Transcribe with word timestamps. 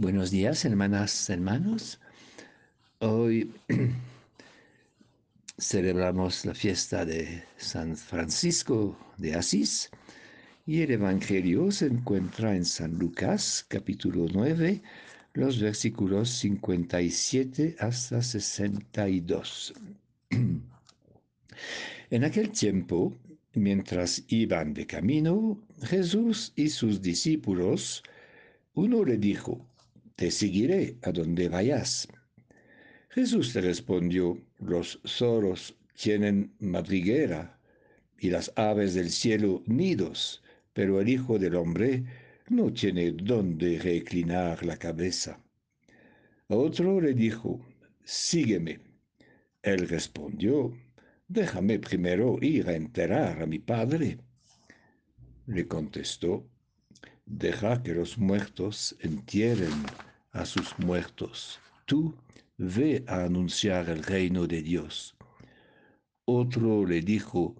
Buenos 0.00 0.30
días, 0.30 0.64
hermanas, 0.64 1.28
hermanos. 1.28 2.00
Hoy 3.00 3.52
celebramos 5.58 6.46
la 6.46 6.54
fiesta 6.54 7.04
de 7.04 7.44
San 7.58 7.98
Francisco 7.98 8.96
de 9.18 9.34
Asís 9.34 9.90
y 10.64 10.80
el 10.80 10.92
Evangelio 10.92 11.70
se 11.70 11.88
encuentra 11.88 12.56
en 12.56 12.64
San 12.64 12.94
Lucas 12.98 13.66
capítulo 13.68 14.24
9, 14.32 14.80
los 15.34 15.60
versículos 15.60 16.30
57 16.30 17.76
hasta 17.78 18.22
62. 18.22 19.74
en 22.10 22.24
aquel 22.24 22.50
tiempo, 22.52 23.14
mientras 23.52 24.24
iban 24.28 24.72
de 24.72 24.86
camino, 24.86 25.62
Jesús 25.82 26.54
y 26.56 26.70
sus 26.70 27.02
discípulos, 27.02 28.02
uno 28.72 29.04
le 29.04 29.18
dijo, 29.18 29.66
te 30.20 30.30
seguiré 30.30 30.98
a 31.00 31.12
donde 31.12 31.48
vayas. 31.48 32.06
Jesús 33.08 33.54
le 33.54 33.62
respondió, 33.62 34.38
los 34.58 35.00
zorros 35.06 35.74
tienen 35.94 36.54
madriguera 36.58 37.58
y 38.18 38.28
las 38.28 38.52
aves 38.54 38.92
del 38.92 39.10
cielo 39.10 39.62
nidos, 39.64 40.42
pero 40.74 41.00
el 41.00 41.08
Hijo 41.08 41.38
del 41.38 41.54
Hombre 41.54 42.04
no 42.50 42.70
tiene 42.70 43.12
dónde 43.12 43.78
reclinar 43.78 44.62
la 44.66 44.76
cabeza. 44.76 45.42
otro 46.48 47.00
le 47.00 47.14
dijo, 47.14 47.58
sígueme. 48.04 48.78
Él 49.62 49.88
respondió, 49.88 50.76
déjame 51.28 51.78
primero 51.78 52.36
ir 52.42 52.68
a 52.68 52.76
enterar 52.76 53.42
a 53.42 53.46
mi 53.46 53.58
padre. 53.58 54.18
Le 55.46 55.66
contestó, 55.66 56.46
deja 57.24 57.82
que 57.82 57.94
los 57.94 58.18
muertos 58.18 58.94
entierren 59.00 59.72
a 60.32 60.46
sus 60.46 60.78
muertos. 60.78 61.60
Tú 61.86 62.16
ve 62.56 63.04
a 63.06 63.24
anunciar 63.24 63.88
el 63.88 64.02
reino 64.02 64.46
de 64.46 64.62
Dios. 64.62 65.16
Otro 66.24 66.86
le 66.86 67.00
dijo, 67.00 67.56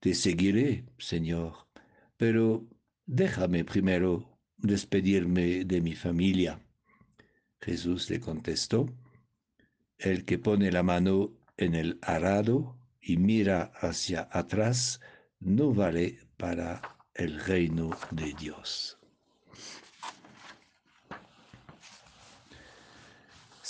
Te 0.00 0.14
seguiré, 0.14 0.84
Señor, 0.98 1.68
pero 2.16 2.66
déjame 3.06 3.64
primero 3.64 4.38
despedirme 4.56 5.64
de 5.64 5.80
mi 5.80 5.94
familia. 5.94 6.60
Jesús 7.60 8.10
le 8.10 8.20
contestó, 8.20 8.86
El 9.98 10.24
que 10.24 10.38
pone 10.38 10.72
la 10.72 10.82
mano 10.82 11.32
en 11.56 11.74
el 11.74 11.98
arado 12.02 12.76
y 13.00 13.16
mira 13.16 13.72
hacia 13.76 14.28
atrás, 14.32 15.00
no 15.38 15.72
vale 15.72 16.18
para 16.36 16.80
el 17.14 17.38
reino 17.38 17.90
de 18.10 18.34
Dios. 18.34 18.98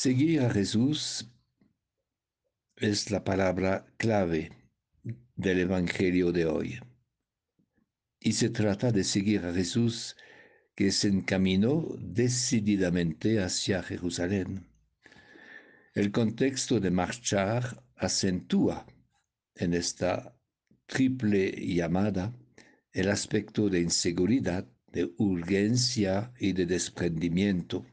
Seguir 0.04 0.42
a 0.42 0.50
Jesús 0.50 1.30
es 2.76 3.10
la 3.10 3.24
palabra 3.24 3.86
clave 3.96 4.50
del 5.34 5.60
Evangelio 5.60 6.30
de 6.30 6.44
hoy. 6.44 6.78
Y 8.20 8.32
se 8.32 8.50
trata 8.50 8.92
de 8.92 9.02
seguir 9.02 9.46
a 9.46 9.54
Jesús 9.54 10.14
que 10.74 10.92
se 10.92 11.08
encaminó 11.08 11.88
decididamente 11.98 13.40
hacia 13.42 13.82
Jerusalén. 13.82 14.66
El 15.94 16.12
contexto 16.12 16.80
de 16.80 16.90
marchar 16.90 17.82
acentúa 17.96 18.86
en 19.54 19.72
esta 19.72 20.38
triple 20.84 21.50
llamada 21.52 22.36
el 22.92 23.08
aspecto 23.08 23.70
de 23.70 23.80
inseguridad, 23.80 24.66
de 24.92 25.14
urgencia 25.16 26.34
y 26.38 26.52
de 26.52 26.66
desprendimiento 26.66 27.86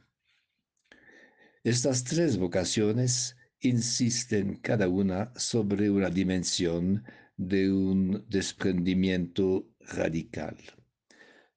estas 1.64 2.04
tres 2.04 2.38
vocaciones 2.38 3.38
insisten 3.60 4.56
cada 4.56 4.88
una 4.88 5.32
sobre 5.36 5.92
una 5.92 6.10
dimensión 6.10 7.04
de 7.38 7.72
un 7.72 8.26
desprendimiento 8.28 9.70
radical. 9.80 10.58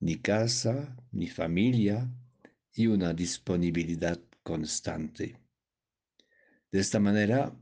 Ni 0.00 0.16
casa, 0.16 0.94
ni 1.10 1.28
familia 1.28 2.12
y 2.74 2.86
una 2.88 3.14
disponibilidad 3.14 4.20
constante. 4.42 5.40
De 6.70 6.80
esta 6.80 7.00
manera, 7.00 7.56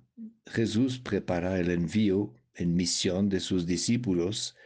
Jesús 0.47 0.99
prepara 0.99 1.61
el 1.61 1.71
envío 1.71 2.35
en 2.57 2.75
misión 2.75 3.29
de 3.29 3.39
sus 3.39 3.67
discípulos 3.67 4.57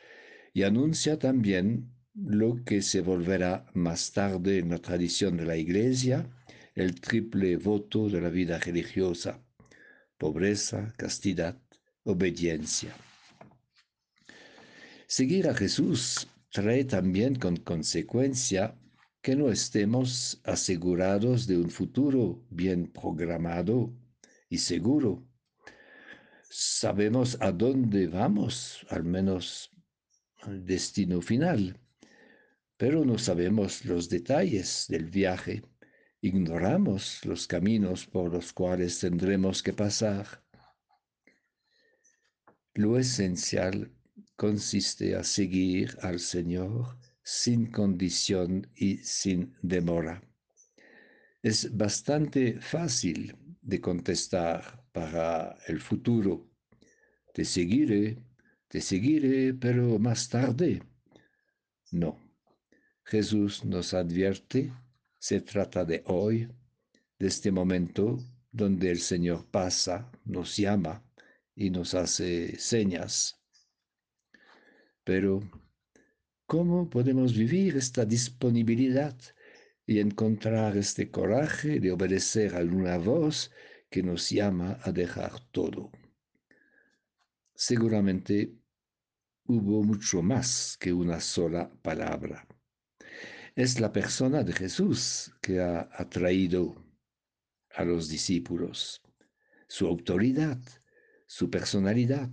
y 0.54 0.62
anuncia 0.62 1.18
también 1.18 1.92
lo 2.14 2.64
que 2.64 2.80
se 2.80 3.02
volverá 3.02 3.66
más 3.74 4.12
tarde 4.12 4.60
en 4.60 4.70
la 4.70 4.78
tradición 4.78 5.36
de 5.36 5.44
la 5.44 5.58
Iglesia 5.58 6.30
el 6.76 7.00
triple 7.00 7.56
voto 7.56 8.10
de 8.10 8.20
la 8.20 8.28
vida 8.28 8.58
religiosa, 8.58 9.42
pobreza, 10.18 10.92
castidad, 10.98 11.58
obediencia. 12.04 12.94
Seguir 15.06 15.48
a 15.48 15.54
Jesús 15.54 16.28
trae 16.50 16.84
también 16.84 17.36
con 17.36 17.56
consecuencia 17.56 18.78
que 19.22 19.34
no 19.34 19.50
estemos 19.50 20.38
asegurados 20.44 21.46
de 21.46 21.56
un 21.56 21.70
futuro 21.70 22.44
bien 22.50 22.92
programado 22.92 23.90
y 24.50 24.58
seguro. 24.58 25.26
Sabemos 26.42 27.38
a 27.40 27.52
dónde 27.52 28.06
vamos, 28.06 28.86
al 28.90 29.04
menos 29.04 29.70
al 30.42 30.66
destino 30.66 31.22
final, 31.22 31.80
pero 32.76 33.06
no 33.06 33.16
sabemos 33.16 33.86
los 33.86 34.10
detalles 34.10 34.84
del 34.90 35.06
viaje 35.06 35.62
ignoramos 36.26 37.24
los 37.24 37.46
caminos 37.46 38.06
por 38.06 38.32
los 38.32 38.52
cuales 38.52 38.98
tendremos 38.98 39.62
que 39.62 39.72
pasar. 39.72 40.26
Lo 42.74 42.98
esencial 42.98 43.92
consiste 44.34 45.14
a 45.14 45.22
seguir 45.22 45.96
al 46.02 46.18
Señor 46.18 46.98
sin 47.22 47.70
condición 47.70 48.68
y 48.74 48.98
sin 48.98 49.56
demora. 49.62 50.22
Es 51.42 51.76
bastante 51.76 52.60
fácil 52.60 53.36
de 53.62 53.80
contestar 53.80 54.84
para 54.92 55.56
el 55.68 55.80
futuro. 55.80 56.50
Te 57.32 57.44
seguiré, 57.44 58.18
te 58.68 58.80
seguiré, 58.80 59.54
pero 59.54 59.98
más 59.98 60.28
tarde. 60.28 60.82
No. 61.92 62.18
Jesús 63.04 63.64
nos 63.64 63.94
advierte 63.94 64.72
se 65.26 65.40
trata 65.40 65.84
de 65.84 66.04
hoy, 66.06 66.48
de 67.18 67.26
este 67.26 67.50
momento 67.50 68.16
donde 68.52 68.92
el 68.92 69.00
Señor 69.00 69.50
pasa, 69.50 70.08
nos 70.24 70.56
llama 70.56 71.04
y 71.52 71.70
nos 71.70 71.94
hace 71.94 72.56
señas. 72.60 73.36
Pero, 75.02 75.40
¿cómo 76.46 76.88
podemos 76.88 77.36
vivir 77.36 77.76
esta 77.76 78.04
disponibilidad 78.04 79.16
y 79.84 79.98
encontrar 79.98 80.76
este 80.76 81.10
coraje 81.10 81.80
de 81.80 81.90
obedecer 81.90 82.54
a 82.54 82.60
una 82.60 82.96
voz 82.96 83.50
que 83.90 84.04
nos 84.04 84.30
llama 84.30 84.78
a 84.84 84.92
dejar 84.92 85.40
todo? 85.50 85.90
Seguramente 87.52 88.54
hubo 89.46 89.82
mucho 89.82 90.22
más 90.22 90.76
que 90.78 90.92
una 90.92 91.18
sola 91.18 91.68
palabra 91.82 92.46
es 93.56 93.80
la 93.80 93.90
persona 93.90 94.44
de 94.44 94.52
Jesús 94.52 95.32
que 95.40 95.62
ha 95.62 95.88
atraído 95.94 96.84
a 97.74 97.84
los 97.84 98.10
discípulos, 98.10 99.00
su 99.66 99.86
autoridad, 99.86 100.60
su 101.26 101.48
personalidad, 101.48 102.30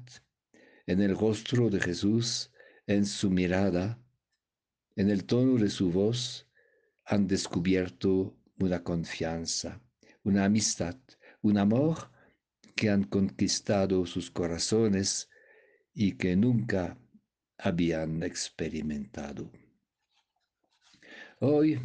en 0.86 1.02
el 1.02 1.18
rostro 1.18 1.70
de 1.70 1.80
Jesús, 1.80 2.52
en 2.88 3.06
su 3.06 3.30
mirada, 3.30 4.04
en 4.98 5.10
el 5.10 5.24
tono 5.24 5.58
de 5.58 5.70
su 5.70 5.92
voz, 5.92 6.50
han 7.06 7.26
descubierto 7.26 8.38
una 8.60 8.84
confianza, 8.84 9.82
una 10.24 10.44
amistad, 10.44 10.98
un 11.42 11.58
amor 11.58 12.12
que 12.76 12.90
han 12.90 13.06
conquistado 13.06 14.06
sus 14.06 14.30
corazones 14.30 15.30
y 15.94 16.18
que 16.18 16.36
nunca 16.36 16.98
habían 17.58 18.24
experimentado. 18.24 19.50
Hoy 21.46 21.78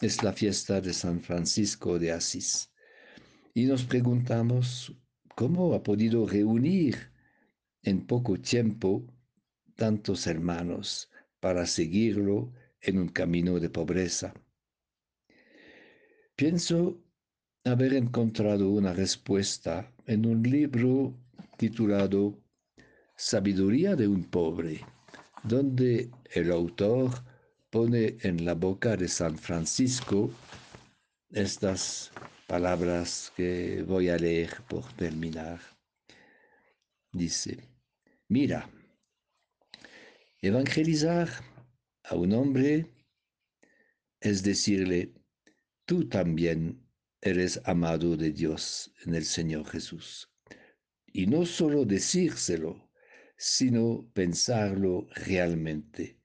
es 0.00 0.24
la 0.24 0.32
fiesta 0.32 0.80
de 0.80 0.92
San 0.92 1.20
Francisco 1.20 1.96
de 1.96 2.10
Asís 2.10 2.72
y 3.54 3.66
nos 3.66 3.84
preguntamos 3.84 4.92
cómo 5.36 5.74
ha 5.74 5.82
podido 5.84 6.26
reunir 6.26 7.12
en 7.84 8.04
poco 8.04 8.36
tiempo 8.36 9.06
tantos 9.76 10.26
hermanos 10.26 11.08
para 11.38 11.66
seguirlo 11.66 12.52
en 12.80 12.98
un 12.98 13.08
camino 13.08 13.60
de 13.60 13.70
pobreza. 13.70 14.34
Pienso 16.34 17.00
haber 17.62 17.94
encontrado 17.94 18.70
una 18.70 18.92
respuesta 18.92 19.88
en 20.06 20.26
un 20.26 20.42
libro 20.42 21.16
titulado 21.56 22.42
Sabiduría 23.14 23.94
de 23.94 24.08
un 24.08 24.24
pobre, 24.24 24.80
donde 25.44 26.10
el 26.34 26.50
autor 26.50 27.12
pone 27.76 28.16
en 28.22 28.42
la 28.46 28.54
boca 28.54 28.96
de 28.96 29.06
San 29.06 29.36
Francisco 29.36 30.30
estas 31.28 32.10
palabras 32.46 33.30
que 33.36 33.82
voy 33.82 34.08
a 34.08 34.16
leer 34.16 34.62
por 34.66 34.90
terminar. 34.94 35.60
Dice, 37.12 37.58
mira, 38.28 38.70
evangelizar 40.40 41.28
a 42.04 42.14
un 42.14 42.32
hombre 42.32 42.86
es 44.20 44.42
decirle, 44.42 45.12
tú 45.84 46.08
también 46.08 46.82
eres 47.20 47.60
amado 47.64 48.16
de 48.16 48.30
Dios 48.30 48.90
en 49.04 49.14
el 49.14 49.26
Señor 49.26 49.66
Jesús. 49.66 50.30
Y 51.04 51.26
no 51.26 51.44
solo 51.44 51.84
decírselo, 51.84 52.90
sino 53.36 54.10
pensarlo 54.14 55.08
realmente. 55.14 56.16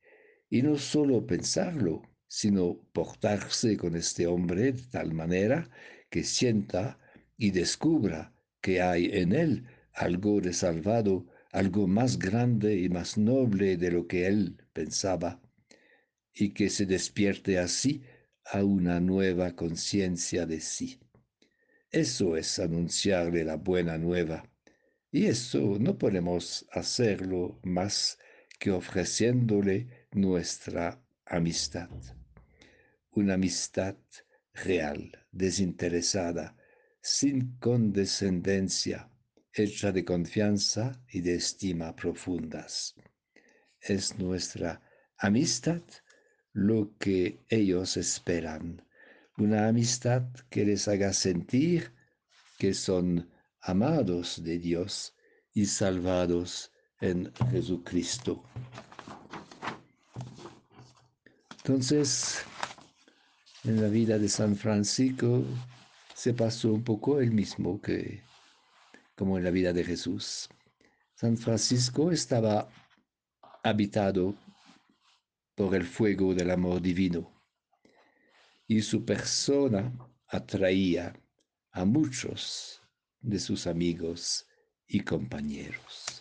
Y 0.53 0.61
no 0.61 0.77
solo 0.77 1.25
pensarlo, 1.25 2.01
sino 2.27 2.77
portarse 2.91 3.77
con 3.77 3.95
este 3.95 4.27
hombre 4.27 4.73
de 4.73 4.83
tal 4.91 5.13
manera 5.13 5.69
que 6.09 6.25
sienta 6.25 6.99
y 7.37 7.51
descubra 7.51 8.35
que 8.59 8.81
hay 8.81 9.05
en 9.13 9.31
él 9.31 9.65
algo 9.93 10.41
de 10.41 10.51
salvado, 10.51 11.25
algo 11.53 11.87
más 11.87 12.19
grande 12.19 12.77
y 12.77 12.89
más 12.89 13.17
noble 13.17 13.77
de 13.77 13.91
lo 13.91 14.07
que 14.07 14.27
él 14.27 14.57
pensaba, 14.73 15.41
y 16.33 16.53
que 16.53 16.69
se 16.69 16.85
despierte 16.85 17.57
así 17.57 18.03
a 18.43 18.61
una 18.65 18.99
nueva 18.99 19.55
conciencia 19.55 20.45
de 20.45 20.59
sí. 20.59 20.99
Eso 21.89 22.35
es 22.35 22.59
anunciarle 22.59 23.45
la 23.45 23.55
buena 23.55 23.97
nueva, 23.97 24.43
y 25.11 25.27
eso 25.27 25.77
no 25.79 25.97
podemos 25.97 26.67
hacerlo 26.73 27.57
más 27.63 28.17
que 28.59 28.71
ofreciéndole 28.71 30.00
nuestra 30.11 31.01
amistad 31.25 31.89
una 33.13 33.33
amistad 33.33 33.95
real, 34.53 35.11
desinteresada, 35.31 36.55
sin 37.01 37.57
condescendencia, 37.57 39.09
hecha 39.53 39.91
de 39.91 40.05
confianza 40.05 41.01
y 41.09 41.21
de 41.21 41.35
estima 41.35 41.95
profundas. 41.95 42.95
Es 43.79 44.17
nuestra 44.17 44.81
amistad 45.17 45.81
lo 46.53 46.95
que 46.97 47.39
ellos 47.49 47.97
esperan, 47.97 48.85
una 49.37 49.67
amistad 49.67 50.23
que 50.49 50.65
les 50.65 50.87
haga 50.87 51.11
sentir 51.13 51.91
que 52.57 52.73
son 52.73 53.29
amados 53.59 54.41
de 54.43 54.59
Dios 54.59 55.15
y 55.53 55.65
salvados 55.65 56.71
en 57.01 57.33
Jesucristo. 57.51 58.43
Entonces, 61.63 62.43
en 63.63 63.79
la 63.79 63.87
vida 63.87 64.17
de 64.17 64.27
San 64.27 64.55
Francisco 64.55 65.45
se 66.15 66.33
pasó 66.33 66.73
un 66.73 66.83
poco 66.83 67.19
el 67.21 67.29
mismo 67.31 67.79
que 67.79 68.23
como 69.15 69.37
en 69.37 69.43
la 69.43 69.51
vida 69.51 69.71
de 69.71 69.83
Jesús. 69.83 70.49
San 71.13 71.37
Francisco 71.37 72.11
estaba 72.11 72.67
habitado 73.63 74.33
por 75.53 75.75
el 75.75 75.85
fuego 75.85 76.33
del 76.33 76.49
amor 76.49 76.81
divino 76.81 77.31
y 78.65 78.81
su 78.81 79.05
persona 79.05 79.93
atraía 80.29 81.13
a 81.71 81.85
muchos 81.85 82.81
de 83.19 83.39
sus 83.39 83.67
amigos 83.67 84.47
y 84.87 85.01
compañeros. 85.01 86.20